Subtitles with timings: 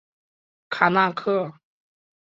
[0.67, 1.53] 卡那刻。